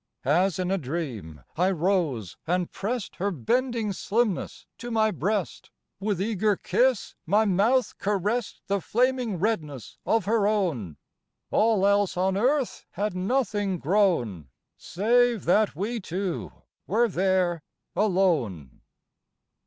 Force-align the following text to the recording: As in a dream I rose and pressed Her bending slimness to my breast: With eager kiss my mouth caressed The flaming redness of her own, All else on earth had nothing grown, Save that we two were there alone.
As 0.25 0.57
in 0.57 0.71
a 0.71 0.79
dream 0.79 1.43
I 1.55 1.69
rose 1.69 2.35
and 2.47 2.71
pressed 2.71 3.17
Her 3.17 3.29
bending 3.29 3.93
slimness 3.93 4.65
to 4.79 4.89
my 4.89 5.11
breast: 5.11 5.69
With 5.99 6.19
eager 6.19 6.55
kiss 6.55 7.13
my 7.27 7.45
mouth 7.45 7.95
caressed 7.99 8.63
The 8.65 8.81
flaming 8.81 9.37
redness 9.37 9.99
of 10.03 10.25
her 10.25 10.47
own, 10.47 10.97
All 11.51 11.85
else 11.85 12.17
on 12.17 12.35
earth 12.35 12.87
had 12.93 13.13
nothing 13.15 13.77
grown, 13.77 14.49
Save 14.75 15.45
that 15.45 15.75
we 15.75 15.99
two 15.99 16.51
were 16.87 17.07
there 17.07 17.61
alone. 17.95 18.81